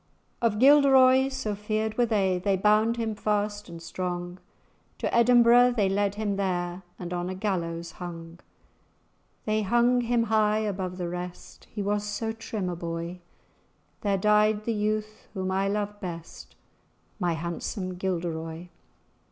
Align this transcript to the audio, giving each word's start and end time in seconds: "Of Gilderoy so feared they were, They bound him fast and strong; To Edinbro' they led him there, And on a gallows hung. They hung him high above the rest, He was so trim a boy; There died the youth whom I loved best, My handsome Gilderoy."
"Of 0.41 0.57
Gilderoy 0.57 1.27
so 1.27 1.53
feared 1.53 1.91
they 1.95 2.33
were, 2.35 2.39
They 2.39 2.57
bound 2.57 2.97
him 2.97 3.13
fast 3.13 3.69
and 3.69 3.79
strong; 3.79 4.39
To 4.97 5.07
Edinbro' 5.15 5.75
they 5.75 5.89
led 5.89 6.15
him 6.15 6.37
there, 6.37 6.81
And 6.97 7.13
on 7.13 7.29
a 7.29 7.35
gallows 7.35 7.91
hung. 7.91 8.39
They 9.45 9.61
hung 9.61 10.01
him 10.01 10.23
high 10.23 10.57
above 10.61 10.97
the 10.97 11.07
rest, 11.07 11.67
He 11.71 11.83
was 11.83 12.03
so 12.03 12.31
trim 12.31 12.67
a 12.67 12.75
boy; 12.75 13.19
There 14.01 14.17
died 14.17 14.63
the 14.65 14.73
youth 14.73 15.27
whom 15.35 15.51
I 15.51 15.67
loved 15.67 15.99
best, 15.99 16.55
My 17.19 17.33
handsome 17.33 17.93
Gilderoy." 17.93 18.69